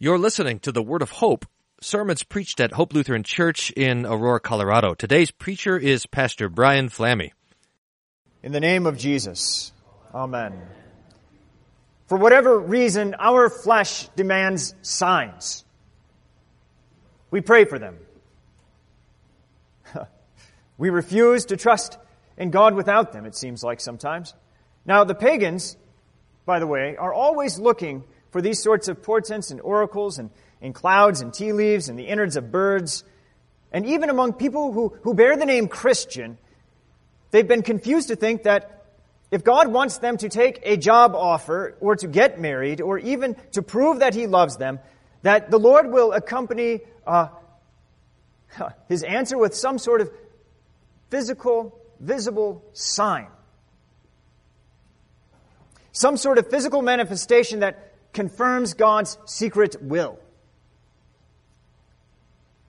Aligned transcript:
You're 0.00 0.18
listening 0.18 0.58
to 0.60 0.72
the 0.72 0.82
Word 0.82 1.02
of 1.02 1.12
Hope, 1.12 1.46
sermons 1.80 2.24
preached 2.24 2.58
at 2.58 2.72
Hope 2.72 2.92
Lutheran 2.92 3.22
Church 3.22 3.70
in 3.70 4.04
Aurora, 4.04 4.40
Colorado. 4.40 4.94
Today's 4.94 5.30
preacher 5.30 5.78
is 5.78 6.04
Pastor 6.04 6.48
Brian 6.48 6.88
Flamme. 6.88 7.30
In 8.42 8.50
the 8.50 8.58
name 8.58 8.86
of 8.86 8.98
Jesus, 8.98 9.72
Amen. 10.12 10.60
For 12.08 12.18
whatever 12.18 12.58
reason, 12.58 13.14
our 13.20 13.48
flesh 13.48 14.08
demands 14.16 14.74
signs. 14.82 15.64
We 17.30 17.40
pray 17.40 17.64
for 17.64 17.78
them. 17.78 17.96
we 20.76 20.90
refuse 20.90 21.44
to 21.46 21.56
trust 21.56 21.98
in 22.36 22.50
God 22.50 22.74
without 22.74 23.12
them, 23.12 23.26
it 23.26 23.36
seems 23.36 23.62
like 23.62 23.80
sometimes. 23.80 24.34
Now, 24.84 25.04
the 25.04 25.14
pagans, 25.14 25.76
by 26.44 26.58
the 26.58 26.66
way, 26.66 26.96
are 26.96 27.14
always 27.14 27.60
looking 27.60 28.02
for 28.34 28.42
these 28.42 28.60
sorts 28.60 28.88
of 28.88 29.00
portents 29.00 29.52
and 29.52 29.60
oracles 29.60 30.18
and, 30.18 30.28
and 30.60 30.74
clouds 30.74 31.20
and 31.20 31.32
tea 31.32 31.52
leaves 31.52 31.88
and 31.88 31.96
the 31.96 32.02
innards 32.02 32.34
of 32.34 32.50
birds. 32.50 33.04
And 33.70 33.86
even 33.86 34.10
among 34.10 34.32
people 34.32 34.72
who, 34.72 34.88
who 35.02 35.14
bear 35.14 35.36
the 35.36 35.46
name 35.46 35.68
Christian, 35.68 36.36
they've 37.30 37.46
been 37.46 37.62
confused 37.62 38.08
to 38.08 38.16
think 38.16 38.42
that 38.42 38.86
if 39.30 39.44
God 39.44 39.68
wants 39.68 39.98
them 39.98 40.16
to 40.16 40.28
take 40.28 40.58
a 40.64 40.76
job 40.76 41.14
offer 41.14 41.76
or 41.78 41.94
to 41.94 42.08
get 42.08 42.40
married 42.40 42.80
or 42.80 42.98
even 42.98 43.36
to 43.52 43.62
prove 43.62 44.00
that 44.00 44.16
He 44.16 44.26
loves 44.26 44.56
them, 44.56 44.80
that 45.22 45.52
the 45.52 45.58
Lord 45.60 45.92
will 45.92 46.10
accompany 46.12 46.80
uh, 47.06 47.28
His 48.88 49.04
answer 49.04 49.38
with 49.38 49.54
some 49.54 49.78
sort 49.78 50.00
of 50.00 50.10
physical, 51.08 51.80
visible 52.00 52.64
sign. 52.72 53.28
Some 55.92 56.16
sort 56.16 56.38
of 56.38 56.50
physical 56.50 56.82
manifestation 56.82 57.60
that 57.60 57.92
confirms 58.14 58.74
God's 58.74 59.18
secret 59.26 59.82
will. 59.82 60.18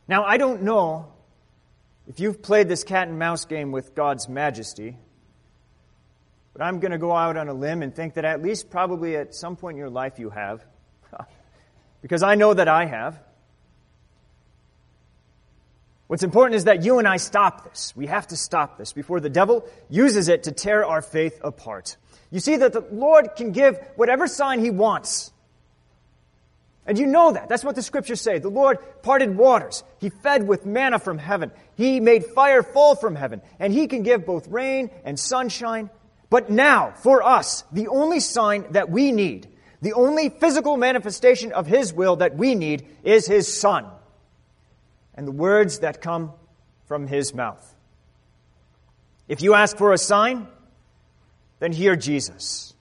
Now, 0.07 0.25
I 0.25 0.37
don't 0.37 0.63
know 0.63 1.11
if 2.07 2.19
you've 2.19 2.41
played 2.41 2.67
this 2.67 2.83
cat 2.83 3.07
and 3.07 3.17
mouse 3.17 3.45
game 3.45 3.71
with 3.71 3.95
God's 3.95 4.29
majesty, 4.29 4.97
but 6.53 6.61
I'm 6.61 6.79
going 6.79 6.91
to 6.91 6.97
go 6.97 7.11
out 7.11 7.37
on 7.37 7.47
a 7.47 7.53
limb 7.53 7.81
and 7.81 7.95
think 7.95 8.15
that 8.15 8.25
at 8.25 8.41
least 8.41 8.69
probably 8.69 9.15
at 9.15 9.33
some 9.33 9.55
point 9.55 9.75
in 9.75 9.79
your 9.79 9.89
life 9.89 10.19
you 10.19 10.29
have. 10.29 10.63
because 12.01 12.21
I 12.21 12.35
know 12.35 12.53
that 12.53 12.67
I 12.67 12.85
have. 12.85 13.19
What's 16.07 16.23
important 16.23 16.55
is 16.55 16.65
that 16.65 16.83
you 16.83 16.99
and 16.99 17.07
I 17.07 17.17
stop 17.17 17.63
this. 17.67 17.93
We 17.95 18.05
have 18.05 18.27
to 18.27 18.37
stop 18.37 18.77
this 18.77 18.93
before 18.93 19.19
the 19.19 19.29
devil 19.29 19.67
uses 19.89 20.29
it 20.29 20.43
to 20.43 20.51
tear 20.51 20.85
our 20.85 21.01
faith 21.01 21.39
apart. 21.43 21.97
You 22.29 22.39
see 22.39 22.57
that 22.57 22.73
the 22.73 22.85
Lord 22.91 23.35
can 23.35 23.51
give 23.51 23.79
whatever 23.95 24.27
sign 24.27 24.59
he 24.59 24.69
wants. 24.69 25.31
And 26.85 26.99
you 26.99 27.07
know 27.07 27.31
that. 27.31 27.49
That's 27.49 27.63
what 27.63 27.75
the 27.75 27.81
scriptures 27.81 28.21
say. 28.21 28.37
The 28.37 28.49
Lord 28.49 28.77
parted 29.01 29.35
waters. 29.35 29.83
He 29.99 30.09
fed 30.09 30.47
with 30.47 30.65
manna 30.65 30.99
from 30.99 31.17
heaven. 31.17 31.51
He 31.75 31.99
made 31.99 32.25
fire 32.25 32.61
fall 32.61 32.95
from 32.95 33.15
heaven. 33.15 33.41
And 33.59 33.73
He 33.73 33.87
can 33.87 34.03
give 34.03 34.25
both 34.25 34.47
rain 34.47 34.91
and 35.03 35.19
sunshine. 35.19 35.89
But 36.29 36.49
now, 36.49 36.91
for 36.91 37.23
us, 37.23 37.63
the 37.71 37.87
only 37.87 38.19
sign 38.19 38.65
that 38.71 38.89
we 38.89 39.11
need, 39.11 39.47
the 39.81 39.93
only 39.93 40.29
physical 40.29 40.77
manifestation 40.77 41.53
of 41.53 41.65
His 41.65 41.91
will 41.91 42.17
that 42.17 42.35
we 42.35 42.53
need 42.53 42.85
is 43.03 43.25
His 43.25 43.51
Son 43.51 43.87
and 45.15 45.27
the 45.27 45.31
words 45.31 45.79
that 45.79 46.01
come 46.01 46.33
from 46.87 47.07
His 47.07 47.33
mouth. 47.33 47.73
If 49.27 49.41
you 49.41 49.55
ask 49.55 49.75
for 49.75 49.91
a 49.91 49.97
sign, 49.97 50.47
then 51.59 51.71
hear 51.71 51.95
Jesus. 51.95 52.74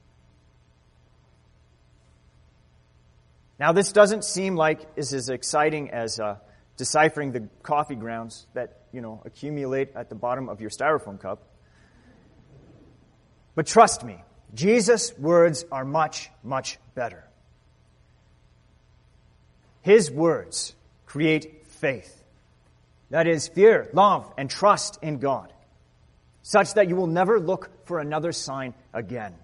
Now, 3.58 3.72
this 3.72 3.92
doesn't 3.92 4.24
seem 4.24 4.56
like 4.56 4.80
is 4.97 5.12
as 5.14 5.28
exciting 5.28 5.91
as 5.91 6.19
uh, 6.19 6.36
deciphering 6.77 7.33
the 7.33 7.48
coffee 7.62 7.94
grounds 7.94 8.46
that 8.55 8.80
you 8.92 9.00
know 9.00 9.22
accumulate 9.24 9.94
at 9.94 10.08
the 10.08 10.14
bottom 10.14 10.48
of 10.48 10.61
your 10.61 10.70
styrofoam 10.70 11.20
cup. 11.20 11.42
But 13.55 13.67
trust 13.67 14.05
me, 14.05 14.23
Jesus' 14.55 15.17
words 15.18 15.64
are 15.70 15.84
much, 15.84 16.30
much 16.42 16.78
better. 16.95 17.24
His 19.83 20.11
words 20.11 20.74
create 21.07 21.67
faith. 21.67 22.23
That 23.11 23.28
is, 23.28 23.46
fear, 23.46 23.90
love, 23.92 24.33
and 24.36 24.51
trust 24.51 24.98
in 25.02 25.18
God, 25.18 25.52
such 26.42 26.74
that 26.74 26.89
you 26.89 26.96
will 26.96 27.07
never 27.07 27.39
look 27.39 27.86
for 27.86 28.01
another 28.01 28.33
sign 28.33 28.74
again. 28.92 29.34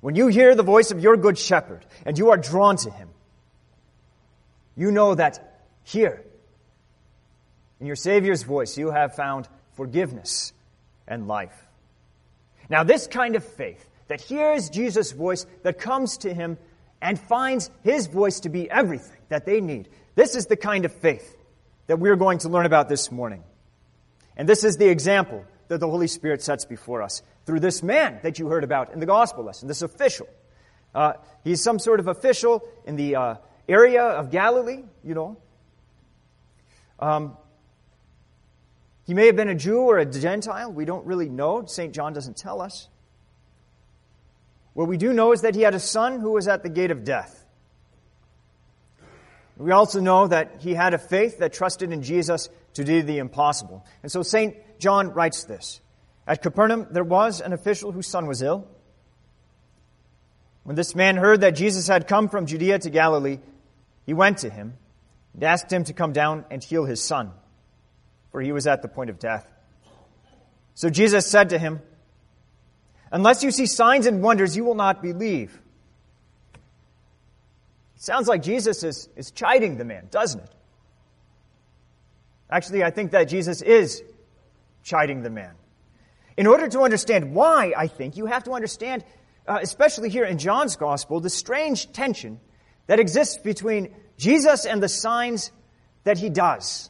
When 0.00 0.14
you 0.14 0.28
hear 0.28 0.54
the 0.54 0.62
voice 0.62 0.90
of 0.90 1.00
your 1.00 1.16
good 1.16 1.38
shepherd 1.38 1.84
and 2.06 2.18
you 2.18 2.30
are 2.30 2.36
drawn 2.36 2.76
to 2.78 2.90
him, 2.90 3.08
you 4.76 4.90
know 4.90 5.14
that 5.14 5.62
here, 5.82 6.24
in 7.80 7.86
your 7.86 7.96
Savior's 7.96 8.42
voice, 8.42 8.78
you 8.78 8.90
have 8.90 9.14
found 9.14 9.48
forgiveness 9.74 10.52
and 11.06 11.28
life. 11.28 11.54
Now, 12.68 12.84
this 12.84 13.06
kind 13.06 13.36
of 13.36 13.44
faith 13.44 13.86
that 14.08 14.20
hears 14.20 14.70
Jesus' 14.70 15.12
voice, 15.12 15.44
that 15.62 15.78
comes 15.78 16.18
to 16.18 16.32
him 16.32 16.56
and 17.02 17.18
finds 17.18 17.70
his 17.82 18.06
voice 18.06 18.40
to 18.40 18.48
be 18.48 18.70
everything 18.70 19.20
that 19.28 19.44
they 19.44 19.60
need, 19.60 19.88
this 20.14 20.34
is 20.34 20.46
the 20.46 20.56
kind 20.56 20.84
of 20.84 20.92
faith 20.92 21.36
that 21.88 21.98
we're 21.98 22.16
going 22.16 22.38
to 22.38 22.48
learn 22.48 22.66
about 22.66 22.88
this 22.88 23.10
morning. 23.10 23.42
And 24.36 24.48
this 24.48 24.64
is 24.64 24.76
the 24.76 24.88
example 24.88 25.44
that 25.68 25.78
the 25.78 25.88
Holy 25.88 26.06
Spirit 26.06 26.42
sets 26.42 26.64
before 26.64 27.02
us 27.02 27.22
through 27.46 27.60
this 27.60 27.82
man 27.82 28.20
that 28.22 28.38
you 28.38 28.48
heard 28.48 28.64
about 28.64 28.92
in 28.92 29.00
the 29.00 29.06
gospel 29.06 29.44
lesson, 29.44 29.68
this 29.68 29.82
official. 29.82 30.28
Uh, 30.94 31.14
he's 31.44 31.62
some 31.62 31.78
sort 31.78 32.00
of 32.00 32.08
official 32.08 32.66
in 32.84 32.96
the 32.96 33.16
uh, 33.16 33.34
area 33.68 34.02
of 34.02 34.30
Galilee, 34.30 34.82
you 35.04 35.14
know. 35.14 35.36
Um, 36.98 37.36
he 39.06 39.14
may 39.14 39.26
have 39.26 39.36
been 39.36 39.48
a 39.48 39.54
Jew 39.54 39.80
or 39.80 39.98
a 39.98 40.06
Gentile. 40.06 40.72
We 40.72 40.84
don't 40.84 41.06
really 41.06 41.28
know. 41.28 41.64
St. 41.66 41.94
John 41.94 42.12
doesn't 42.12 42.36
tell 42.36 42.60
us. 42.60 42.88
What 44.74 44.88
we 44.88 44.96
do 44.96 45.12
know 45.12 45.32
is 45.32 45.42
that 45.42 45.54
he 45.54 45.62
had 45.62 45.74
a 45.74 45.80
son 45.80 46.20
who 46.20 46.32
was 46.32 46.46
at 46.46 46.62
the 46.62 46.68
gate 46.68 46.90
of 46.90 47.04
death. 47.04 47.44
We 49.56 49.72
also 49.72 50.00
know 50.00 50.26
that 50.28 50.60
he 50.60 50.74
had 50.74 50.94
a 50.94 50.98
faith 50.98 51.38
that 51.38 51.52
trusted 51.52 51.92
in 51.92 52.02
Jesus 52.02 52.48
to 52.74 52.84
do 52.84 53.02
the 53.02 53.18
impossible. 53.18 53.84
And 54.02 54.10
so 54.10 54.22
St. 54.22 54.56
John 54.78 55.12
writes 55.12 55.44
this 55.44 55.80
At 56.26 56.42
Capernaum, 56.42 56.86
there 56.90 57.04
was 57.04 57.40
an 57.40 57.52
official 57.52 57.92
whose 57.92 58.06
son 58.06 58.26
was 58.26 58.42
ill. 58.42 58.66
When 60.62 60.76
this 60.76 60.94
man 60.94 61.16
heard 61.16 61.40
that 61.40 61.56
Jesus 61.56 61.88
had 61.88 62.06
come 62.06 62.28
from 62.28 62.46
Judea 62.46 62.78
to 62.80 62.90
Galilee, 62.90 63.38
he 64.06 64.14
went 64.14 64.38
to 64.38 64.50
him 64.50 64.74
and 65.34 65.42
asked 65.42 65.72
him 65.72 65.84
to 65.84 65.92
come 65.92 66.12
down 66.12 66.44
and 66.50 66.62
heal 66.62 66.84
his 66.84 67.02
son, 67.02 67.32
for 68.30 68.40
he 68.40 68.52
was 68.52 68.66
at 68.66 68.82
the 68.82 68.88
point 68.88 69.10
of 69.10 69.18
death. 69.18 69.46
So 70.74 70.90
Jesus 70.90 71.26
said 71.26 71.50
to 71.50 71.58
him, 71.58 71.80
Unless 73.12 73.42
you 73.42 73.50
see 73.50 73.66
signs 73.66 74.06
and 74.06 74.22
wonders, 74.22 74.56
you 74.56 74.64
will 74.64 74.76
not 74.76 75.02
believe. 75.02 75.60
It 77.96 78.02
Sounds 78.02 78.28
like 78.28 78.42
Jesus 78.42 78.84
is, 78.84 79.08
is 79.16 79.30
chiding 79.30 79.76
the 79.76 79.84
man, 79.84 80.08
doesn't 80.10 80.40
it? 80.40 80.50
Actually, 82.50 82.84
I 82.84 82.90
think 82.90 83.12
that 83.12 83.24
Jesus 83.24 83.62
is 83.62 84.02
chiding 84.82 85.22
the 85.22 85.30
man. 85.30 85.54
In 86.40 86.46
order 86.46 86.68
to 86.68 86.80
understand 86.80 87.34
why, 87.34 87.74
I 87.76 87.86
think, 87.86 88.16
you 88.16 88.24
have 88.24 88.44
to 88.44 88.52
understand, 88.52 89.04
uh, 89.46 89.58
especially 89.60 90.08
here 90.08 90.24
in 90.24 90.38
John's 90.38 90.76
Gospel, 90.76 91.20
the 91.20 91.28
strange 91.28 91.92
tension 91.92 92.40
that 92.86 92.98
exists 92.98 93.36
between 93.36 93.94
Jesus 94.16 94.64
and 94.64 94.82
the 94.82 94.88
signs 94.88 95.52
that 96.04 96.16
he 96.16 96.30
does. 96.30 96.88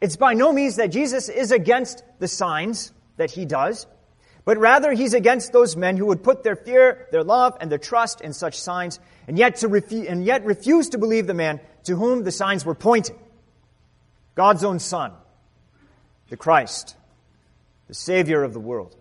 It's 0.00 0.14
by 0.14 0.34
no 0.34 0.52
means 0.52 0.76
that 0.76 0.92
Jesus 0.92 1.28
is 1.28 1.50
against 1.50 2.04
the 2.20 2.28
signs 2.28 2.92
that 3.16 3.32
he 3.32 3.44
does, 3.44 3.88
but 4.44 4.56
rather 4.58 4.92
he's 4.92 5.14
against 5.14 5.52
those 5.52 5.74
men 5.74 5.96
who 5.96 6.06
would 6.06 6.22
put 6.22 6.44
their 6.44 6.54
fear, 6.54 7.08
their 7.10 7.24
love, 7.24 7.56
and 7.60 7.72
their 7.72 7.78
trust 7.78 8.20
in 8.20 8.34
such 8.34 8.60
signs, 8.60 9.00
and 9.26 9.36
yet, 9.36 9.56
to 9.56 9.68
refu- 9.68 10.08
and 10.08 10.24
yet 10.24 10.44
refuse 10.44 10.90
to 10.90 10.98
believe 10.98 11.26
the 11.26 11.34
man 11.34 11.58
to 11.86 11.96
whom 11.96 12.22
the 12.22 12.30
signs 12.30 12.64
were 12.64 12.76
pointing. 12.76 13.18
God's 14.36 14.62
own 14.62 14.78
Son, 14.78 15.10
the 16.28 16.36
Christ, 16.36 16.94
the 17.88 17.94
Savior 17.94 18.44
of 18.44 18.52
the 18.52 18.60
world. 18.60 18.94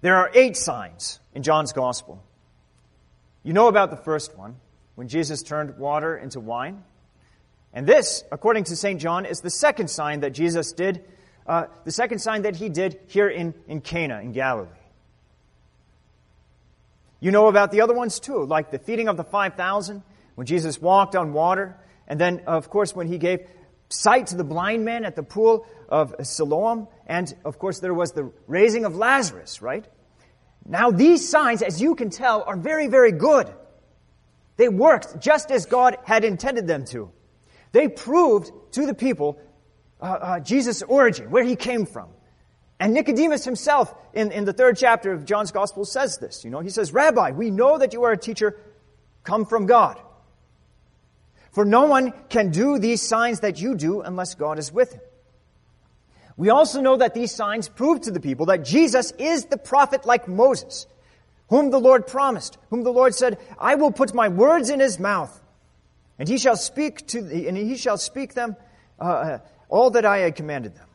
There 0.00 0.16
are 0.16 0.30
eight 0.34 0.56
signs 0.56 1.20
in 1.32 1.44
John's 1.44 1.72
Gospel. 1.72 2.22
You 3.44 3.52
know 3.52 3.68
about 3.68 3.90
the 3.90 3.96
first 3.96 4.36
one, 4.36 4.56
when 4.96 5.08
Jesus 5.08 5.42
turned 5.42 5.78
water 5.78 6.16
into 6.16 6.40
wine. 6.40 6.82
And 7.72 7.86
this, 7.86 8.24
according 8.30 8.64
to 8.64 8.76
St. 8.76 9.00
John, 9.00 9.24
is 9.24 9.40
the 9.40 9.50
second 9.50 9.88
sign 9.88 10.20
that 10.20 10.30
Jesus 10.30 10.72
did, 10.72 11.04
uh, 11.46 11.66
the 11.84 11.92
second 11.92 12.18
sign 12.18 12.42
that 12.42 12.56
he 12.56 12.68
did 12.68 13.00
here 13.06 13.28
in, 13.28 13.54
in 13.66 13.80
Cana 13.80 14.20
in 14.20 14.32
Galilee. 14.32 14.68
You 17.20 17.30
know 17.30 17.46
about 17.46 17.70
the 17.70 17.80
other 17.80 17.94
ones 17.94 18.18
too, 18.18 18.44
like 18.44 18.72
the 18.72 18.78
feeding 18.78 19.06
of 19.08 19.16
the 19.16 19.24
5,000, 19.24 20.02
when 20.34 20.46
Jesus 20.46 20.80
walked 20.80 21.14
on 21.14 21.32
water, 21.32 21.76
and 22.08 22.20
then, 22.20 22.42
of 22.46 22.68
course, 22.68 22.94
when 22.94 23.06
he 23.06 23.16
gave 23.16 23.48
sight 23.92 24.28
to 24.28 24.36
the 24.36 24.44
blind 24.44 24.84
man 24.84 25.04
at 25.04 25.16
the 25.16 25.22
pool 25.22 25.66
of 25.88 26.14
Siloam, 26.22 26.88
and, 27.06 27.32
of 27.44 27.58
course, 27.58 27.80
there 27.80 27.94
was 27.94 28.12
the 28.12 28.32
raising 28.46 28.84
of 28.84 28.96
Lazarus, 28.96 29.60
right? 29.60 29.84
Now, 30.64 30.90
these 30.90 31.28
signs, 31.28 31.62
as 31.62 31.80
you 31.80 31.94
can 31.94 32.10
tell, 32.10 32.42
are 32.42 32.56
very, 32.56 32.88
very 32.88 33.12
good. 33.12 33.52
They 34.56 34.68
worked 34.68 35.20
just 35.20 35.50
as 35.50 35.66
God 35.66 35.96
had 36.04 36.24
intended 36.24 36.66
them 36.66 36.84
to. 36.86 37.10
They 37.72 37.88
proved 37.88 38.50
to 38.72 38.86
the 38.86 38.94
people 38.94 39.40
uh, 40.00 40.04
uh, 40.04 40.40
Jesus' 40.40 40.82
origin, 40.82 41.30
where 41.30 41.44
he 41.44 41.56
came 41.56 41.86
from. 41.86 42.08
And 42.78 42.94
Nicodemus 42.94 43.44
himself, 43.44 43.94
in, 44.12 44.32
in 44.32 44.44
the 44.44 44.52
third 44.52 44.76
chapter 44.76 45.12
of 45.12 45.24
John's 45.24 45.52
Gospel, 45.52 45.84
says 45.84 46.18
this. 46.18 46.44
You 46.44 46.50
know, 46.50 46.60
he 46.60 46.68
says, 46.68 46.92
Rabbi, 46.92 47.30
we 47.30 47.50
know 47.50 47.78
that 47.78 47.92
you 47.92 48.02
are 48.04 48.12
a 48.12 48.18
teacher 48.18 48.58
come 49.22 49.46
from 49.46 49.66
God. 49.66 50.00
For 51.52 51.66
no 51.66 51.84
one 51.84 52.12
can 52.30 52.50
do 52.50 52.78
these 52.78 53.06
signs 53.06 53.40
that 53.40 53.60
you 53.60 53.76
do 53.76 54.00
unless 54.00 54.34
God 54.34 54.58
is 54.58 54.72
with 54.72 54.92
him. 54.94 55.00
We 56.36 56.48
also 56.48 56.80
know 56.80 56.96
that 56.96 57.12
these 57.12 57.30
signs 57.30 57.68
prove 57.68 58.00
to 58.02 58.10
the 58.10 58.20
people 58.20 58.46
that 58.46 58.64
Jesus 58.64 59.12
is 59.18 59.44
the 59.44 59.58
prophet 59.58 60.06
like 60.06 60.26
Moses, 60.26 60.86
whom 61.48 61.70
the 61.70 61.78
Lord 61.78 62.06
promised, 62.06 62.56
whom 62.70 62.84
the 62.84 62.92
Lord 62.92 63.14
said, 63.14 63.38
I 63.58 63.74
will 63.74 63.92
put 63.92 64.14
my 64.14 64.28
words 64.28 64.70
in 64.70 64.80
his 64.80 64.98
mouth, 64.98 65.38
and 66.18 66.26
he 66.26 66.38
shall 66.38 66.56
speak 66.56 67.06
to, 67.08 67.20
the, 67.20 67.48
and 67.48 67.56
he 67.56 67.76
shall 67.76 67.98
speak 67.98 68.32
them, 68.32 68.56
uh, 68.98 69.04
uh 69.04 69.38
all 69.68 69.90
that 69.90 70.04
I 70.04 70.18
had 70.18 70.36
commanded 70.36 70.74
them. 70.74 70.86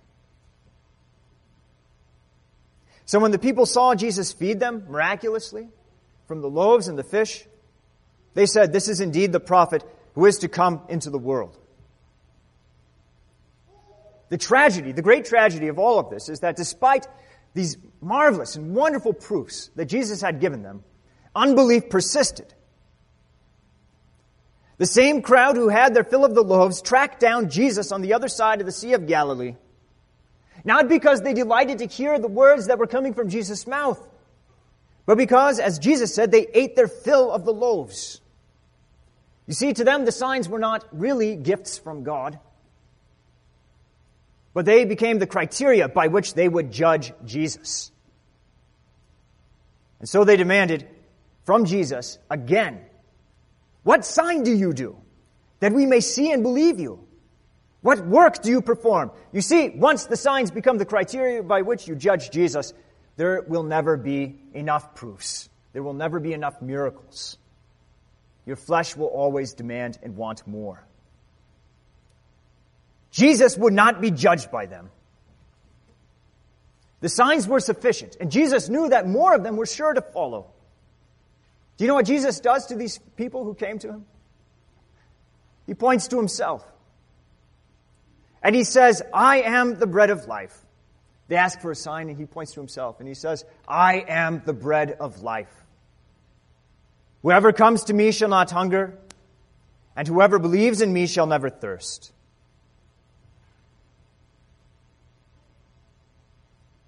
So 3.06 3.20
when 3.20 3.32
the 3.32 3.40
people 3.40 3.66
saw 3.66 3.96
Jesus 3.96 4.34
feed 4.34 4.60
them 4.60 4.86
miraculously 4.90 5.70
from 6.28 6.42
the 6.42 6.50
loaves 6.50 6.88
and 6.88 6.98
the 6.98 7.04
fish, 7.04 7.46
they 8.34 8.46
said, 8.46 8.74
This 8.74 8.88
is 8.88 9.00
indeed 9.00 9.32
the 9.32 9.40
prophet 9.40 9.84
who 10.18 10.26
is 10.26 10.40
to 10.40 10.48
come 10.48 10.82
into 10.90 11.12
the 11.12 11.20
world. 11.20 11.56
The 14.30 14.38
tragedy, 14.40 14.92
the 14.92 15.04
great 15.04 15.26
tragedy 15.26 15.68
of 15.68 15.78
all 15.78 16.00
of 16.00 16.10
this 16.10 16.28
is 16.28 16.40
that 16.40 16.56
despite 16.56 17.08
these 17.54 17.78
marvelous 18.02 18.56
and 18.56 18.74
wonderful 18.74 19.14
proofs 19.14 19.70
that 19.76 19.86
Jesus 19.86 20.20
had 20.20 20.40
given 20.40 20.64
them, 20.64 20.84
unbelief 21.36 21.92
persisted. 21.92 22.52
The 24.80 24.88
same 24.88 25.22
crowd 25.22 25.56
who 25.56 25.70
had 25.70 25.94
their 25.94 26.04
fill 26.04 26.26
of 26.26 26.34
the 26.34 26.42
loaves 26.42 26.82
tracked 26.82 27.20
down 27.20 27.52
Jesus 27.52 27.92
on 27.92 28.02
the 28.02 28.14
other 28.14 28.28
side 28.28 28.60
of 28.60 28.66
the 28.66 28.72
Sea 28.72 28.94
of 28.94 29.06
Galilee, 29.06 29.54
not 30.66 30.90
because 30.90 31.22
they 31.22 31.36
delighted 31.36 31.78
to 31.78 31.86
hear 31.86 32.18
the 32.18 32.28
words 32.28 32.68
that 32.68 32.80
were 32.80 32.88
coming 32.88 33.14
from 33.14 33.30
Jesus' 33.30 33.68
mouth, 33.68 34.04
but 35.06 35.20
because, 35.20 35.60
as 35.60 35.78
Jesus 35.78 36.16
said, 36.16 36.32
they 36.32 36.48
ate 36.56 36.76
their 36.76 36.88
fill 36.88 37.32
of 37.32 37.46
the 37.46 37.54
loaves. 37.54 38.20
You 39.48 39.54
see, 39.54 39.74
to 39.74 39.84
them, 39.84 40.06
the 40.06 40.12
signs 40.12 40.48
were 40.48 40.60
not 40.60 40.86
really 40.92 41.36
gifts 41.36 41.78
from 41.78 42.04
God 42.04 42.40
but 44.58 44.66
they 44.66 44.86
became 44.86 45.20
the 45.20 45.28
criteria 45.28 45.88
by 45.88 46.08
which 46.08 46.34
they 46.34 46.50
would 46.50 46.72
judge 46.72 47.14
Jesus. 47.24 47.92
And 50.00 50.10
so 50.10 50.24
they 50.24 50.36
demanded 50.36 50.88
from 51.44 51.66
Jesus 51.66 52.18
again, 52.28 52.82
What 53.84 54.04
sign 54.04 54.42
do 54.42 54.52
you 54.52 54.74
do 54.74 54.98
that 55.60 55.74
we 55.74 55.86
may 55.86 56.00
see 56.00 56.32
and 56.32 56.42
believe 56.42 56.80
you? 56.80 57.08
What 57.82 58.04
work 58.04 58.42
do 58.42 58.50
you 58.50 58.64
perform? 58.64 59.12
You 59.32 59.42
see, 59.42 59.70
once 59.70 60.08
the 60.08 60.18
signs 60.18 60.50
become 60.50 60.80
the 60.80 60.86
criteria 60.86 61.44
by 61.44 61.62
which 61.62 61.88
you 61.88 61.94
judge 61.94 62.32
Jesus, 62.32 62.74
there 63.16 63.44
will 63.48 63.62
never 63.62 63.96
be 63.96 64.40
enough 64.56 64.96
proofs. 64.96 65.50
There 65.74 65.84
will 65.84 65.94
never 65.94 66.20
be 66.20 66.34
enough 66.34 66.64
miracles. 66.64 67.38
Your 68.48 68.56
flesh 68.56 68.96
will 68.96 69.08
always 69.08 69.54
demand 69.54 70.00
and 70.02 70.16
want 70.16 70.48
more. 70.48 70.82
Jesus 73.12 73.58
would 73.58 73.74
not 73.74 74.00
be 74.00 74.10
judged 74.10 74.50
by 74.50 74.68
them. 74.68 74.90
The 77.02 77.10
signs 77.10 77.46
were 77.46 77.60
sufficient, 77.60 78.16
and 78.20 78.32
Jesus 78.32 78.70
knew 78.70 78.90
that 78.90 79.06
more 79.06 79.36
of 79.36 79.44
them 79.44 79.58
were 79.58 79.66
sure 79.66 79.94
to 79.94 80.02
follow. 80.02 80.48
Do 81.76 81.84
you 81.84 81.90
know 81.90 81.96
what 81.96 82.06
Jesus 82.06 82.40
does 82.40 82.68
to 82.68 82.76
these 82.76 83.00
people 83.18 83.44
who 83.44 83.54
came 83.54 83.80
to 83.80 83.90
him? 83.90 84.06
He 85.68 85.74
points 85.74 86.08
to 86.08 86.18
himself. 86.18 86.66
And 88.42 88.56
he 88.56 88.64
says, 88.64 89.04
I 89.14 89.42
am 89.42 89.78
the 89.78 89.88
bread 89.88 90.10
of 90.10 90.26
life. 90.26 90.58
They 91.28 91.36
ask 91.36 91.60
for 91.60 91.72
a 91.72 91.76
sign, 91.76 92.08
and 92.08 92.18
he 92.18 92.26
points 92.26 92.54
to 92.54 92.62
himself, 92.62 93.00
and 93.00 93.10
he 93.10 93.14
says, 93.14 93.44
I 93.68 94.06
am 94.08 94.42
the 94.46 94.54
bread 94.54 94.92
of 94.92 95.22
life. 95.22 95.52
Whoever 97.28 97.52
comes 97.52 97.84
to 97.84 97.94
me 97.94 98.14
shall 98.14 98.30
not 98.30 98.52
hunger, 98.52 98.98
and 99.98 100.08
whoever 100.08 100.40
believes 100.40 100.80
in 100.80 100.94
me 100.94 101.08
shall 101.08 101.28
never 101.28 101.50
thirst. 101.50 102.14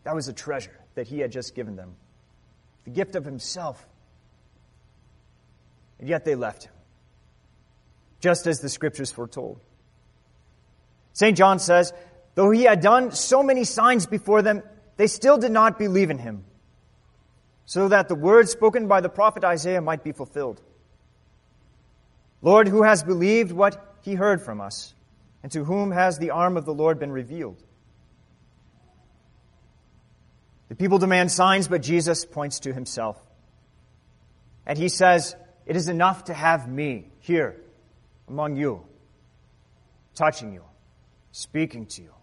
That 0.06 0.16
was 0.16 0.30
a 0.30 0.34
treasure 0.34 0.80
that 0.96 1.08
he 1.08 1.20
had 1.20 1.34
just 1.34 1.56
given 1.56 1.76
them 1.76 1.94
the 2.86 2.92
gift 2.92 3.18
of 3.18 3.26
himself. 3.26 3.86
And 6.00 6.08
yet 6.08 6.24
they 6.24 6.36
left 6.36 6.64
him, 6.64 6.74
just 8.22 8.48
as 8.48 8.62
the 8.62 8.70
scriptures 8.70 9.12
foretold. 9.12 9.60
St. 11.12 11.38
John 11.38 11.60
says, 11.60 11.92
though 12.36 12.50
he 12.50 12.64
had 12.64 12.80
done 12.80 13.12
so 13.12 13.44
many 13.44 13.66
signs 13.66 14.06
before 14.06 14.42
them, 14.42 14.64
they 14.96 15.08
still 15.08 15.38
did 15.38 15.52
not 15.52 15.78
believe 15.78 16.10
in 16.10 16.18
him, 16.18 16.46
so 17.69 17.88
that 17.88 18.07
the 18.07 18.16
words 18.16 18.50
spoken 18.50 18.88
by 18.88 19.00
the 19.00 19.10
prophet 19.10 19.44
Isaiah 19.44 19.80
might 19.80 20.04
be 20.04 20.12
fulfilled. 20.12 20.60
Lord, 22.42 22.68
who 22.68 22.81
has 22.81 23.04
believed 23.04 23.51
what 23.51 23.95
he 24.01 24.16
heard 24.16 24.42
from 24.42 24.60
us, 24.60 24.95
and 25.44 25.51
to 25.51 25.63
whom 25.63 25.92
has 25.92 26.18
the 26.18 26.31
arm 26.31 26.57
of 26.57 26.66
the 26.66 26.74
Lord 26.74 26.98
been 26.98 27.12
revealed? 27.12 27.63
The 30.69 30.75
people 30.75 30.98
demand 30.98 31.31
signs, 31.31 31.68
but 31.68 31.83
Jesus 31.83 32.25
points 32.25 32.62
to 32.62 32.74
himself. 32.74 33.21
And 34.66 34.75
he 34.75 34.89
says, 34.89 35.36
It 35.68 35.75
is 35.75 35.89
enough 35.89 36.24
to 36.24 36.33
have 36.33 36.68
me 36.68 37.12
here 37.19 37.62
among 38.27 38.56
you, 38.56 38.83
touching 40.16 40.54
you, 40.54 40.63
speaking 41.31 41.86
to 41.86 42.01
you. 42.01 42.13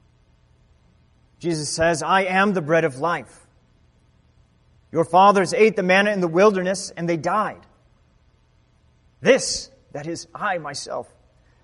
Jesus 1.38 1.70
says, 1.70 2.02
I 2.02 2.22
am 2.22 2.52
the 2.52 2.62
bread 2.62 2.82
of 2.82 2.98
life. 2.98 3.45
Your 4.96 5.04
fathers 5.04 5.52
ate 5.52 5.76
the 5.76 5.82
manna 5.82 6.10
in 6.12 6.22
the 6.22 6.26
wilderness 6.26 6.90
and 6.96 7.06
they 7.06 7.18
died. 7.18 7.60
This, 9.20 9.70
that 9.92 10.06
is, 10.06 10.26
I 10.34 10.56
myself, 10.56 11.06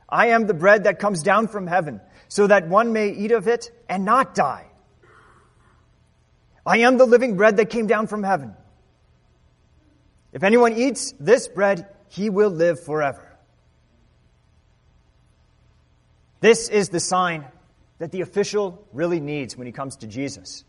I 0.07 0.27
am 0.27 0.47
the 0.47 0.53
bread 0.53 0.85
that 0.85 0.99
comes 0.99 1.23
down 1.23 1.49
from 1.49 1.67
heaven, 1.67 2.03
so 2.29 2.47
that 2.47 2.69
one 2.69 2.93
may 2.93 3.09
eat 3.09 3.33
of 3.33 3.49
it 3.49 3.71
and 3.89 4.05
not 4.05 4.35
die. 4.35 4.67
I 6.67 6.81
am 6.81 6.99
the 6.99 7.07
living 7.07 7.39
bread 7.39 7.57
that 7.57 7.71
came 7.71 7.87
down 7.87 8.07
from 8.07 8.23
heaven. 8.23 8.55
If 10.35 10.43
anyone 10.43 10.75
eats 10.75 11.15
this 11.19 11.49
bread, 11.49 11.89
he 12.11 12.29
will 12.29 12.51
live 12.51 12.85
forever. 12.85 13.35
This 16.41 16.69
is 16.69 16.91
the 16.91 17.01
sign 17.01 17.47
that 17.97 18.13
the 18.13 18.21
official 18.21 18.87
really 18.93 19.21
needs 19.21 19.57
when 19.57 19.67
he 19.67 19.73
comes 19.73 19.97
to 19.97 20.07
Jesus. 20.07 20.67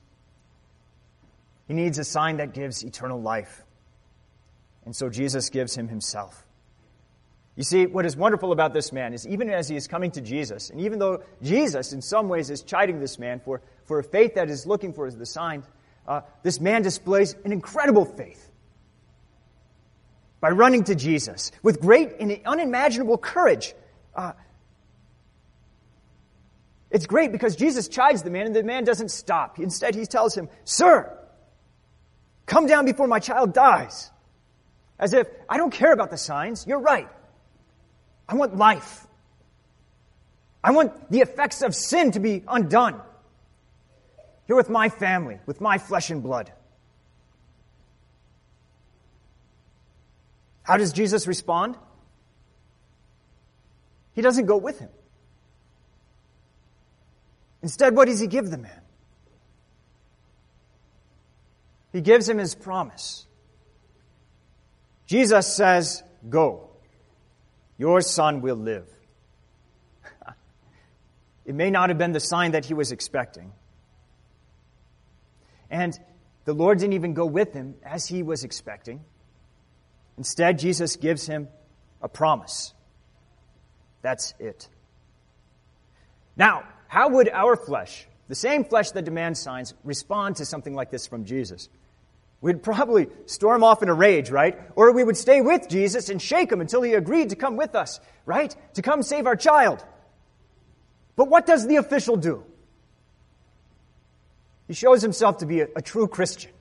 He 1.67 1.73
needs 1.73 1.97
a 1.97 2.03
sign 2.03 2.37
that 2.37 2.53
gives 2.53 2.83
eternal 2.83 3.21
life. 3.21 3.63
And 4.85 4.95
so 4.95 5.09
Jesus 5.09 5.49
gives 5.49 5.75
him 5.75 5.87
himself. 5.87 6.45
You 7.55 7.63
see, 7.63 7.85
what 7.85 8.05
is 8.05 8.17
wonderful 8.17 8.51
about 8.51 8.73
this 8.73 8.91
man 8.91 9.13
is 9.13 9.27
even 9.27 9.49
as 9.49 9.69
he 9.69 9.75
is 9.75 9.87
coming 9.87 10.11
to 10.11 10.21
Jesus, 10.21 10.71
and 10.71 10.81
even 10.81 10.97
though 10.97 11.23
Jesus 11.41 11.93
in 11.93 12.01
some 12.01 12.27
ways 12.27 12.49
is 12.49 12.63
chiding 12.63 12.99
this 12.99 13.19
man 13.19 13.39
for, 13.39 13.61
for 13.85 13.99
a 13.99 14.03
faith 14.03 14.35
that 14.35 14.49
is 14.49 14.65
looking 14.65 14.91
for 14.91 15.09
the 15.11 15.25
sign, 15.25 15.63
uh, 16.07 16.21
this 16.41 16.59
man 16.59 16.81
displays 16.81 17.35
an 17.45 17.51
incredible 17.51 18.05
faith 18.05 18.49
by 20.41 20.49
running 20.49 20.83
to 20.85 20.95
Jesus 20.95 21.51
with 21.61 21.79
great 21.79 22.19
and 22.19 22.37
unimaginable 22.43 23.17
courage. 23.17 23.75
Uh, 24.15 24.33
it's 26.89 27.05
great 27.05 27.31
because 27.31 27.55
Jesus 27.55 27.87
chides 27.87 28.23
the 28.23 28.29
man 28.31 28.47
and 28.47 28.55
the 28.55 28.63
man 28.63 28.83
doesn't 28.83 29.09
stop. 29.09 29.59
Instead, 29.59 29.95
he 29.95 30.05
tells 30.05 30.35
him, 30.35 30.49
Sir, 30.65 31.17
come 32.45 32.67
down 32.67 32.85
before 32.85 33.07
my 33.07 33.19
child 33.19 33.53
dies. 33.53 34.11
As 34.99 35.13
if, 35.13 35.27
I 35.49 35.57
don't 35.57 35.71
care 35.71 35.91
about 35.91 36.11
the 36.11 36.17
signs. 36.17 36.65
You're 36.67 36.79
right. 36.79 37.09
I 38.27 38.35
want 38.35 38.55
life. 38.57 39.05
I 40.63 40.71
want 40.71 41.11
the 41.11 41.19
effects 41.19 41.61
of 41.61 41.75
sin 41.75 42.11
to 42.11 42.19
be 42.19 42.43
undone. 42.47 43.01
Here 44.47 44.55
with 44.55 44.69
my 44.69 44.89
family, 44.89 45.39
with 45.45 45.59
my 45.61 45.77
flesh 45.77 46.09
and 46.09 46.23
blood. 46.23 46.51
How 50.63 50.77
does 50.77 50.93
Jesus 50.93 51.27
respond? 51.27 51.77
He 54.13 54.21
doesn't 54.21 54.45
go 54.45 54.57
with 54.57 54.79
him. 54.79 54.89
Instead, 57.61 57.95
what 57.95 58.07
does 58.07 58.19
he 58.19 58.27
give 58.27 58.49
the 58.49 58.57
man? 58.57 58.82
He 61.93 62.01
gives 62.01 62.27
him 62.27 62.39
his 62.39 62.55
promise. 62.55 63.25
Jesus 65.05 65.55
says, 65.55 66.03
Go. 66.27 66.71
Your 67.77 68.01
son 68.01 68.41
will 68.41 68.55
live. 68.55 68.87
it 71.45 71.55
may 71.55 71.69
not 71.69 71.89
have 71.89 71.97
been 71.97 72.11
the 72.11 72.19
sign 72.19 72.51
that 72.51 72.65
he 72.65 72.73
was 72.73 72.91
expecting. 72.91 73.51
And 75.69 75.97
the 76.45 76.53
Lord 76.53 76.79
didn't 76.79 76.93
even 76.93 77.13
go 77.13 77.25
with 77.25 77.53
him 77.53 77.75
as 77.83 78.07
he 78.07 78.23
was 78.23 78.43
expecting. 78.43 79.03
Instead, 80.17 80.59
Jesus 80.59 80.95
gives 80.95 81.25
him 81.25 81.47
a 82.01 82.07
promise. 82.07 82.73
That's 84.01 84.33
it. 84.39 84.67
Now, 86.35 86.63
how 86.87 87.09
would 87.09 87.29
our 87.29 87.55
flesh, 87.55 88.07
the 88.27 88.35
same 88.35 88.65
flesh 88.65 88.91
that 88.91 89.05
demands 89.05 89.39
signs, 89.39 89.73
respond 89.83 90.37
to 90.37 90.45
something 90.45 90.75
like 90.75 90.91
this 90.91 91.07
from 91.07 91.25
Jesus? 91.25 91.69
We'd 92.43 92.61
probably 92.61 93.07
storm 93.25 93.63
off 93.63 93.81
in 93.83 93.87
a 93.87 93.93
rage, 93.93 94.29
right? 94.29 94.59
Or 94.75 94.91
we 94.91 95.01
would 95.01 95.15
stay 95.15 95.39
with 95.39 95.69
Jesus 95.69 96.09
and 96.09 96.21
shake 96.21 96.51
him 96.51 96.59
until 96.59 96.81
he 96.81 96.93
agreed 96.93 97.29
to 97.29 97.37
come 97.37 97.55
with 97.55 97.73
us, 97.73 98.01
right? 98.25 98.53
To 98.73 98.81
come 98.81 99.01
save 99.01 99.27
our 99.27 99.37
child. 99.37 99.81
But 101.15 101.29
what 101.29 101.45
does 101.45 101.65
the 101.65 101.77
official 101.77 102.17
do? 102.17 102.43
He 104.67 104.73
shows 104.73 105.01
himself 105.01 105.37
to 105.37 105.45
be 105.45 105.61
a, 105.61 105.69
a 105.77 105.81
true 105.81 106.09
Christian. 106.09 106.51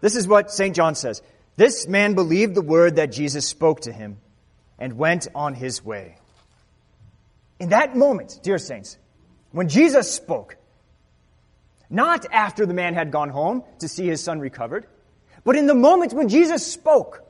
This 0.00 0.16
is 0.16 0.26
what 0.26 0.50
St. 0.50 0.74
John 0.74 0.94
says. 0.94 1.20
This 1.56 1.86
man 1.86 2.14
believed 2.14 2.54
the 2.54 2.62
word 2.62 2.96
that 2.96 3.12
Jesus 3.12 3.46
spoke 3.46 3.82
to 3.82 3.92
him 3.92 4.16
and 4.78 4.94
went 4.94 5.28
on 5.34 5.52
his 5.52 5.84
way. 5.84 6.16
In 7.60 7.68
that 7.68 7.94
moment, 7.94 8.40
dear 8.42 8.56
saints, 8.56 8.96
when 9.52 9.68
Jesus 9.68 10.10
spoke, 10.10 10.56
not 11.94 12.26
after 12.32 12.66
the 12.66 12.74
man 12.74 12.94
had 12.94 13.10
gone 13.10 13.30
home 13.30 13.62
to 13.78 13.88
see 13.88 14.06
his 14.06 14.22
son 14.22 14.40
recovered, 14.40 14.86
but 15.44 15.56
in 15.56 15.66
the 15.66 15.74
moment 15.74 16.12
when 16.12 16.28
Jesus 16.28 16.66
spoke, 16.66 17.22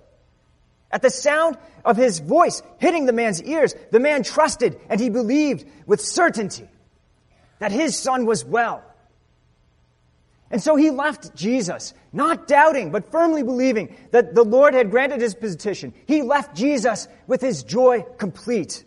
at 0.91 1.03
the 1.03 1.11
sound 1.11 1.59
of 1.85 1.97
his 1.97 2.21
voice 2.21 2.63
hitting 2.79 3.07
the 3.07 3.13
man's 3.13 3.43
ears, 3.43 3.75
the 3.91 3.99
man 3.99 4.23
trusted 4.23 4.79
and 4.89 5.01
he 5.01 5.11
believed 5.11 5.67
with 5.87 6.01
certainty 6.01 6.69
that 7.59 7.73
his 7.73 7.99
son 7.99 8.27
was 8.27 8.45
well. 8.45 8.83
And 10.51 10.63
so 10.63 10.77
he 10.77 10.91
left 10.91 11.35
Jesus, 11.35 11.95
not 12.13 12.47
doubting, 12.47 12.93
but 12.93 13.11
firmly 13.11 13.43
believing 13.43 13.97
that 14.13 14.37
the 14.37 14.45
Lord 14.45 14.73
had 14.73 14.93
granted 14.93 15.21
his 15.21 15.35
petition. 15.35 15.93
He 16.07 16.23
left 16.23 16.55
Jesus 16.55 17.09
with 17.27 17.41
his 17.41 17.65
joy 17.65 18.07
complete. 18.19 18.85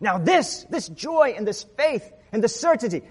Now, 0.00 0.16
this, 0.16 0.64
this 0.70 0.88
joy 0.88 1.34
and 1.36 1.46
this 1.46 1.64
faith 1.76 2.10
and 2.32 2.42
the 2.42 2.48
certainty, 2.48 3.02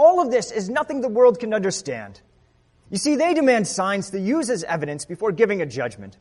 all 0.00 0.20
of 0.20 0.30
this 0.30 0.50
is 0.50 0.70
nothing 0.70 1.02
the 1.02 1.08
world 1.08 1.38
can 1.38 1.52
understand. 1.52 2.20
You 2.88 2.96
see, 2.96 3.16
they 3.16 3.34
demand 3.34 3.68
signs 3.68 4.10
to 4.10 4.18
use 4.18 4.48
as 4.48 4.64
evidence 4.64 5.04
before 5.04 5.30
giving 5.30 5.60
a 5.60 5.66
judgment. 5.66 6.16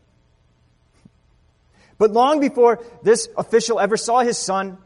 But 1.98 2.12
long 2.12 2.41
before 2.41 2.83
this 3.03 3.29
official 3.38 3.79
ever 3.79 3.95
saw 3.95 4.19
his 4.19 4.38
son, 4.38 4.77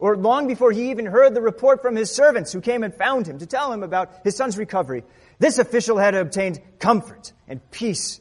or 0.00 0.16
long 0.16 0.48
before 0.48 0.72
he 0.72 0.90
even 0.90 1.06
heard 1.06 1.32
the 1.32 1.40
report 1.40 1.80
from 1.80 1.94
his 1.94 2.10
servants 2.10 2.52
who 2.52 2.60
came 2.60 2.82
and 2.82 2.92
found 2.92 3.26
him 3.26 3.38
to 3.38 3.46
tell 3.46 3.72
him 3.72 3.84
about 3.84 4.12
his 4.24 4.36
son's 4.36 4.58
recovery, 4.58 5.04
this 5.38 5.58
official 5.58 5.96
had 5.96 6.16
obtained 6.16 6.60
comfort 6.80 7.32
and 7.46 7.60
peace 7.70 8.20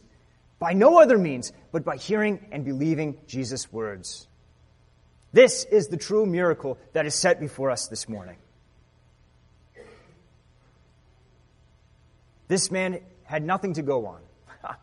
by 0.59 0.73
no 0.73 0.99
other 0.99 1.17
means 1.17 1.51
but 1.71 1.83
by 1.83 1.97
hearing 1.97 2.47
and 2.51 2.63
believing 2.63 3.17
Jesus' 3.25 3.71
words. 3.73 4.27
This 5.31 5.65
is 5.65 5.87
the 5.87 5.97
true 5.97 6.27
miracle 6.27 6.77
that 6.93 7.07
is 7.07 7.15
set 7.15 7.39
before 7.39 7.71
us 7.71 7.87
this 7.87 8.07
morning. 8.07 8.37
This 12.53 12.69
man 12.69 12.99
had 13.23 13.43
nothing 13.43 13.73
to 13.73 13.81
go 13.81 14.05
on 14.05 14.21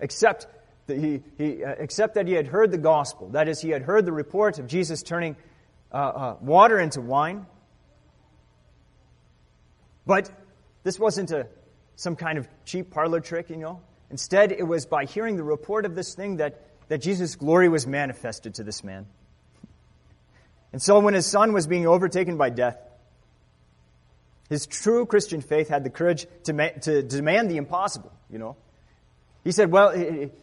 except 0.00 0.46
that 0.86 0.96
he, 0.96 1.22
he 1.36 1.62
uh, 1.62 1.74
except 1.78 2.14
that 2.14 2.26
he 2.26 2.32
had 2.32 2.46
heard 2.46 2.70
the 2.70 2.78
gospel. 2.78 3.28
That 3.32 3.48
is, 3.48 3.60
he 3.60 3.68
had 3.68 3.82
heard 3.82 4.06
the 4.06 4.12
report 4.12 4.58
of 4.58 4.66
Jesus 4.66 5.02
turning 5.02 5.36
uh, 5.92 5.96
uh, 5.96 6.36
water 6.40 6.78
into 6.78 7.02
wine. 7.02 7.44
But 10.06 10.30
this 10.84 10.98
wasn't 10.98 11.30
a, 11.30 11.48
some 11.96 12.16
kind 12.16 12.38
of 12.38 12.48
cheap 12.64 12.90
parlor 12.90 13.20
trick, 13.20 13.50
you 13.50 13.58
know. 13.58 13.82
Instead, 14.08 14.50
it 14.50 14.66
was 14.66 14.86
by 14.86 15.04
hearing 15.04 15.36
the 15.36 15.44
report 15.44 15.84
of 15.84 15.94
this 15.94 16.14
thing 16.14 16.38
that, 16.38 16.62
that 16.88 17.02
Jesus' 17.02 17.36
glory 17.36 17.68
was 17.68 17.86
manifested 17.86 18.54
to 18.54 18.64
this 18.64 18.82
man. 18.82 19.04
And 20.72 20.80
so, 20.80 20.98
when 21.00 21.12
his 21.12 21.26
son 21.26 21.52
was 21.52 21.66
being 21.66 21.86
overtaken 21.86 22.38
by 22.38 22.48
death, 22.48 22.78
his 24.48 24.66
true 24.66 25.04
Christian 25.06 25.40
faith 25.40 25.68
had 25.68 25.84
the 25.84 25.90
courage 25.90 26.26
to, 26.44 26.52
ma- 26.52 26.68
to 26.82 27.02
demand 27.02 27.50
the 27.50 27.56
impossible, 27.56 28.12
you 28.30 28.38
know. 28.38 28.56
He 29.44 29.52
said, 29.52 29.70
Well, 29.70 29.92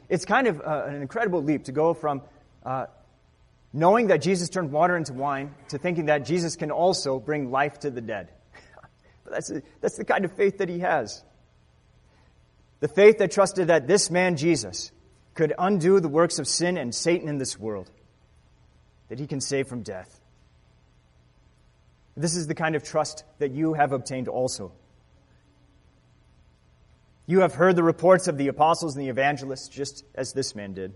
it's 0.10 0.26
kind 0.26 0.48
of 0.48 0.62
uh, 0.62 0.86
an 0.88 1.02
incredible 1.02 1.44
leap 1.44 1.66
to 1.66 1.72
go 1.72 1.94
from 1.94 2.22
uh, 2.66 2.86
knowing 3.74 4.08
that 4.08 4.22
Jesus 4.22 4.50
turned 4.50 4.72
water 4.72 4.96
into 4.96 5.14
wine 5.14 5.54
to 5.70 5.78
thinking 5.78 6.06
that 6.06 6.26
Jesus 6.26 6.56
can 6.56 6.72
also 6.72 7.20
bring 7.20 7.52
life 7.52 7.80
to 7.80 7.92
the 7.92 8.02
dead. 8.02 8.30
but 9.24 9.34
that's, 9.34 9.52
that's 9.82 9.98
the 9.98 10.06
kind 10.06 10.24
of 10.24 10.32
faith 10.32 10.60
that 10.60 10.70
he 10.70 10.80
has. 10.80 11.24
The 12.80 12.88
faith 12.88 13.18
that 13.18 13.32
trusted 13.32 13.68
that 13.68 13.88
this 13.88 14.12
man, 14.12 14.38
Jesus, 14.38 14.92
could 15.34 15.54
undo 15.58 16.00
the 16.00 16.08
works 16.08 16.40
of 16.40 16.48
sin 16.48 16.78
and 16.78 16.94
Satan 16.94 17.28
in 17.28 17.38
this 17.38 17.60
world, 17.60 17.92
that 19.10 19.20
he 19.20 19.28
can 19.28 19.42
save 19.42 19.68
from 19.68 19.82
death. 19.82 20.22
This 22.17 22.36
is 22.36 22.48
the 22.48 22.55
kind 22.55 22.75
of 22.75 22.84
trust 22.84 23.24
that 23.39 23.51
you 23.51 23.74
have 23.74 23.91
obtained 23.91 24.27
also. 24.27 24.72
You 27.27 27.39
have 27.41 27.55
heard 27.55 27.75
the 27.75 27.84
reports 27.84 28.27
of 28.27 28.38
the 28.38 28.48
apostles 28.48 28.95
and 28.95 29.03
the 29.03 29.10
evangelists, 29.10 29.67
just 29.67 30.05
as 30.15 30.34
this 30.34 30.55
man 30.55 30.74
did 30.74 30.93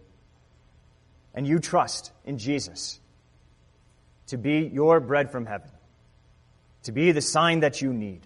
and 1.34 1.48
you 1.48 1.60
trust 1.60 2.12
in 2.26 2.38
Jesus 2.38 3.00
to 4.28 4.38
be 4.38 4.70
your 4.74 5.00
bread 5.00 5.32
from 5.32 5.46
heaven, 5.46 5.70
to 6.84 6.92
be 6.92 7.12
the 7.12 7.22
sign 7.22 7.62
that 7.62 7.82
you 7.82 7.94
need, 7.94 8.26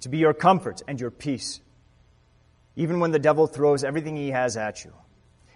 to 0.00 0.08
be 0.08 0.18
your 0.18 0.34
comfort 0.34 0.82
and 0.86 1.00
your 1.00 1.10
peace, 1.10 1.60
even 2.76 3.00
when 3.00 3.10
the 3.10 3.18
devil 3.18 3.46
throws 3.46 3.82
everything 3.82 4.16
he 4.16 4.30
has 4.30 4.56
at 4.56 4.84
you. 4.84 4.92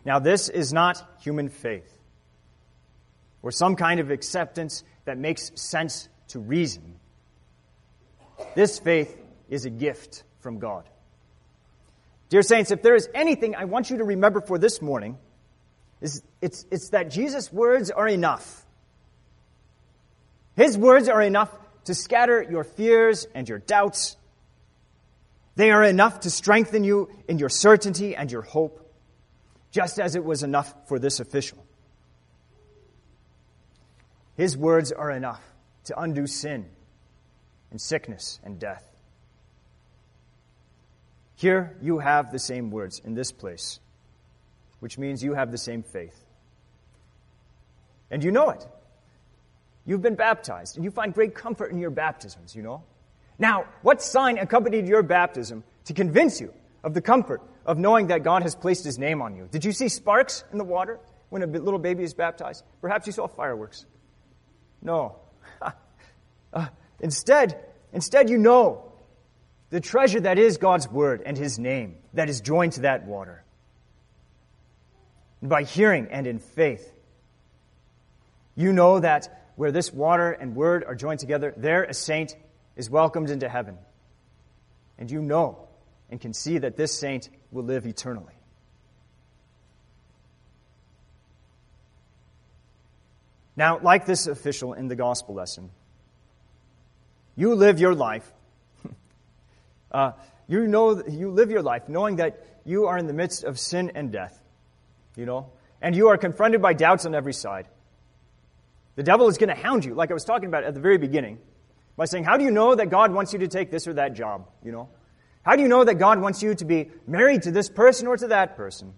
Now, 0.04 0.18
this 0.18 0.48
is 0.48 0.72
not 0.72 1.20
human 1.20 1.48
faith 1.48 1.98
or 3.42 3.50
some 3.50 3.76
kind 3.76 4.00
of 4.00 4.10
acceptance 4.10 4.82
that 5.04 5.18
makes 5.18 5.52
sense 5.54 6.08
to 6.32 6.40
reason. 6.40 6.96
This 8.54 8.78
faith 8.78 9.16
is 9.48 9.64
a 9.64 9.70
gift 9.70 10.24
from 10.40 10.58
God. 10.58 10.88
Dear 12.28 12.42
Saints, 12.42 12.70
if 12.70 12.82
there 12.82 12.94
is 12.94 13.08
anything 13.14 13.54
I 13.54 13.66
want 13.66 13.90
you 13.90 13.98
to 13.98 14.04
remember 14.04 14.40
for 14.40 14.58
this 14.58 14.80
morning, 14.80 15.18
is 16.00 16.22
it's, 16.40 16.64
it's 16.70 16.90
that 16.90 17.10
Jesus' 17.10 17.52
words 17.52 17.90
are 17.90 18.08
enough. 18.08 18.64
His 20.56 20.76
words 20.76 21.08
are 21.08 21.22
enough 21.22 21.50
to 21.84 21.94
scatter 21.94 22.42
your 22.42 22.64
fears 22.64 23.26
and 23.34 23.48
your 23.48 23.58
doubts. 23.58 24.16
They 25.56 25.70
are 25.70 25.84
enough 25.84 26.20
to 26.20 26.30
strengthen 26.30 26.82
you 26.82 27.10
in 27.28 27.38
your 27.38 27.50
certainty 27.50 28.16
and 28.16 28.32
your 28.32 28.42
hope, 28.42 28.90
just 29.70 30.00
as 30.00 30.16
it 30.16 30.24
was 30.24 30.42
enough 30.42 30.74
for 30.88 30.98
this 30.98 31.20
official. 31.20 31.64
His 34.36 34.56
words 34.56 34.92
are 34.92 35.10
enough 35.10 35.51
to 35.84 36.00
undo 36.00 36.26
sin 36.26 36.66
and 37.70 37.80
sickness 37.80 38.40
and 38.44 38.58
death. 38.58 38.84
Here 41.34 41.76
you 41.82 41.98
have 41.98 42.30
the 42.30 42.38
same 42.38 42.70
words 42.70 43.00
in 43.04 43.14
this 43.14 43.32
place 43.32 43.80
which 44.82 44.98
means 44.98 45.22
you 45.22 45.34
have 45.34 45.52
the 45.52 45.58
same 45.58 45.84
faith. 45.84 46.24
And 48.10 48.24
you 48.24 48.32
know 48.32 48.50
it. 48.50 48.66
You've 49.86 50.02
been 50.02 50.16
baptized, 50.16 50.74
and 50.74 50.84
you 50.84 50.90
find 50.90 51.14
great 51.14 51.36
comfort 51.36 51.70
in 51.70 51.78
your 51.78 51.90
baptisms, 51.90 52.56
you 52.56 52.64
know? 52.64 52.82
Now, 53.38 53.66
what 53.82 54.02
sign 54.02 54.38
accompanied 54.38 54.88
your 54.88 55.04
baptism 55.04 55.62
to 55.84 55.94
convince 55.94 56.40
you 56.40 56.52
of 56.82 56.94
the 56.94 57.00
comfort 57.00 57.42
of 57.64 57.78
knowing 57.78 58.08
that 58.08 58.24
God 58.24 58.42
has 58.42 58.56
placed 58.56 58.84
his 58.84 58.98
name 58.98 59.22
on 59.22 59.36
you? 59.36 59.46
Did 59.52 59.64
you 59.64 59.70
see 59.70 59.88
sparks 59.88 60.42
in 60.50 60.58
the 60.58 60.64
water 60.64 60.98
when 61.28 61.44
a 61.44 61.46
little 61.46 61.78
baby 61.78 62.02
is 62.02 62.12
baptized? 62.12 62.64
Perhaps 62.80 63.06
you 63.06 63.12
saw 63.12 63.28
fireworks. 63.28 63.86
No. 64.82 65.14
Uh, 66.52 66.66
instead, 67.00 67.58
instead 67.92 68.30
you 68.30 68.38
know 68.38 68.92
the 69.70 69.80
treasure 69.80 70.20
that 70.20 70.38
is 70.38 70.58
God's 70.58 70.88
word 70.88 71.22
and 71.24 71.36
his 71.36 71.58
name 71.58 71.96
that 72.14 72.28
is 72.28 72.40
joined 72.40 72.72
to 72.74 72.82
that 72.82 73.06
water 73.06 73.42
and 75.42 75.50
by 75.50 75.64
hearing 75.64 76.08
and 76.10 76.26
in 76.26 76.38
faith. 76.38 76.90
You 78.54 78.72
know 78.72 79.00
that 79.00 79.50
where 79.56 79.72
this 79.72 79.92
water 79.92 80.30
and 80.30 80.54
word 80.54 80.84
are 80.84 80.94
joined 80.94 81.20
together, 81.20 81.52
there 81.56 81.84
a 81.84 81.92
saint 81.92 82.34
is 82.76 82.88
welcomed 82.88 83.28
into 83.28 83.48
heaven. 83.48 83.76
And 84.98 85.10
you 85.10 85.20
know 85.20 85.68
and 86.10 86.20
can 86.20 86.32
see 86.32 86.58
that 86.58 86.76
this 86.76 86.98
saint 86.98 87.28
will 87.50 87.64
live 87.64 87.86
eternally. 87.86 88.34
Now, 93.56 93.80
like 93.80 94.06
this 94.06 94.26
official 94.26 94.72
in 94.72 94.88
the 94.88 94.96
gospel 94.96 95.34
lesson, 95.34 95.70
you 97.36 97.54
live 97.54 97.80
your 97.80 97.94
life. 97.94 98.30
uh, 99.92 100.12
you 100.48 100.66
know 100.66 101.02
you 101.06 101.30
live 101.30 101.50
your 101.50 101.62
life 101.62 101.88
knowing 101.88 102.16
that 102.16 102.44
you 102.64 102.86
are 102.86 102.98
in 102.98 103.06
the 103.06 103.12
midst 103.12 103.44
of 103.44 103.58
sin 103.58 103.92
and 103.94 104.12
death 104.12 104.42
you 105.16 105.26
know? 105.26 105.50
And 105.80 105.96
you 105.96 106.08
are 106.08 106.16
confronted 106.16 106.62
by 106.62 106.74
doubts 106.74 107.06
on 107.06 107.14
every 107.14 107.32
side. 107.32 107.66
The 108.94 109.02
devil 109.02 109.28
is 109.28 109.38
going 109.38 109.48
to 109.48 109.60
hound 109.60 109.84
you, 109.84 109.94
like 109.94 110.10
I 110.10 110.14
was 110.14 110.24
talking 110.24 110.48
about 110.48 110.64
at 110.64 110.74
the 110.74 110.80
very 110.80 110.98
beginning, 110.98 111.38
by 111.96 112.04
saying, 112.04 112.24
How 112.24 112.36
do 112.36 112.44
you 112.44 112.50
know 112.50 112.74
that 112.74 112.90
God 112.90 113.12
wants 113.12 113.32
you 113.32 113.40
to 113.40 113.48
take 113.48 113.70
this 113.70 113.86
or 113.86 113.94
that 113.94 114.14
job? 114.14 114.48
You 114.62 114.72
know? 114.72 114.88
How 115.42 115.56
do 115.56 115.62
you 115.62 115.68
know 115.68 115.82
that 115.82 115.94
God 115.94 116.20
wants 116.20 116.42
you 116.42 116.54
to 116.54 116.64
be 116.64 116.90
married 117.06 117.42
to 117.42 117.50
this 117.50 117.68
person 117.68 118.06
or 118.06 118.16
to 118.16 118.28
that 118.28 118.56
person? 118.56 118.94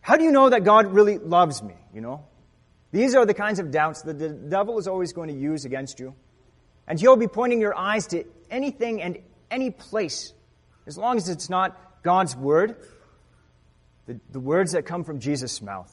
How 0.00 0.16
do 0.16 0.24
you 0.24 0.30
know 0.30 0.50
that 0.50 0.62
God 0.62 0.92
really 0.92 1.18
loves 1.18 1.62
me? 1.62 1.74
You 1.94 2.00
know? 2.00 2.26
These 2.92 3.14
are 3.14 3.24
the 3.24 3.34
kinds 3.34 3.58
of 3.58 3.70
doubts 3.70 4.02
that 4.02 4.18
the 4.18 4.28
devil 4.28 4.78
is 4.78 4.86
always 4.86 5.12
going 5.12 5.28
to 5.28 5.34
use 5.34 5.64
against 5.64 5.98
you. 5.98 6.14
And 6.86 7.00
you'll 7.00 7.16
be 7.16 7.28
pointing 7.28 7.60
your 7.60 7.76
eyes 7.76 8.06
to 8.08 8.24
anything 8.50 9.02
and 9.02 9.18
any 9.50 9.70
place, 9.70 10.32
as 10.86 10.96
long 10.96 11.16
as 11.16 11.28
it's 11.28 11.50
not 11.50 12.02
God's 12.02 12.36
word, 12.36 12.76
the, 14.06 14.20
the 14.30 14.40
words 14.40 14.72
that 14.72 14.86
come 14.86 15.04
from 15.04 15.20
Jesus' 15.20 15.60
mouth. 15.60 15.92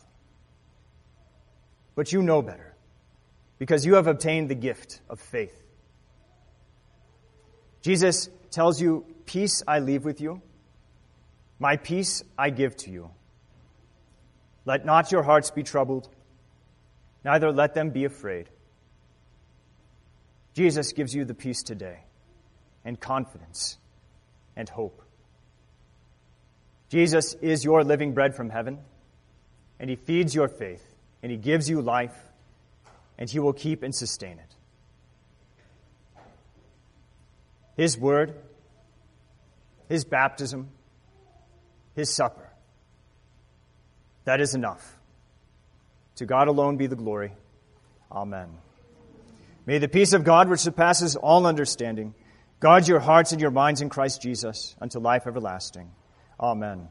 But 1.95 2.11
you 2.11 2.21
know 2.21 2.41
better, 2.41 2.75
because 3.59 3.85
you 3.85 3.95
have 3.95 4.07
obtained 4.07 4.49
the 4.49 4.55
gift 4.55 5.01
of 5.09 5.19
faith. 5.19 5.59
Jesus 7.81 8.29
tells 8.51 8.81
you, 8.81 9.05
Peace 9.25 9.63
I 9.67 9.79
leave 9.79 10.03
with 10.03 10.21
you, 10.21 10.41
my 11.59 11.77
peace 11.77 12.23
I 12.37 12.49
give 12.49 12.75
to 12.77 12.91
you. 12.91 13.09
Let 14.65 14.85
not 14.85 15.11
your 15.11 15.23
hearts 15.23 15.51
be 15.51 15.63
troubled, 15.63 16.09
neither 17.23 17.51
let 17.51 17.73
them 17.73 17.89
be 17.89 18.05
afraid. 18.05 18.49
Jesus 20.53 20.93
gives 20.93 21.15
you 21.15 21.25
the 21.25 21.33
peace 21.33 21.63
today, 21.63 21.99
and 22.85 22.99
confidence, 22.99 23.77
and 24.55 24.69
hope. 24.69 25.01
Jesus 26.89 27.33
is 27.41 27.63
your 27.63 27.83
living 27.83 28.13
bread 28.13 28.35
from 28.35 28.49
heaven, 28.49 28.77
and 29.79 29.89
He 29.89 29.95
feeds 29.95 30.35
your 30.35 30.47
faith, 30.47 30.85
and 31.23 31.31
He 31.31 31.37
gives 31.37 31.69
you 31.69 31.81
life, 31.81 32.15
and 33.17 33.29
He 33.29 33.39
will 33.39 33.53
keep 33.53 33.81
and 33.81 33.95
sustain 33.95 34.37
it. 34.37 34.55
His 37.75 37.97
word, 37.97 38.35
His 39.89 40.05
baptism, 40.05 40.69
His 41.95 42.13
supper. 42.13 42.49
That 44.25 44.39
is 44.39 44.53
enough. 44.53 44.97
To 46.17 46.25
God 46.25 46.47
alone 46.47 46.77
be 46.77 46.85
the 46.85 46.95
glory. 46.95 47.33
Amen. 48.11 48.49
May 49.65 49.77
the 49.77 49.87
peace 49.87 50.11
of 50.11 50.25
God, 50.25 50.49
which 50.49 50.59
surpasses 50.59 51.15
all 51.15 51.45
understanding, 51.45 52.15
guard 52.59 52.85
your 52.87 52.99
hearts 52.99 53.31
and 53.31 53.39
your 53.39 53.51
minds 53.51 53.81
in 53.81 53.89
Christ 53.89 54.21
Jesus 54.21 54.75
unto 54.81 54.99
life 54.99 55.25
everlasting. 55.25 55.91
Amen. 56.39 56.89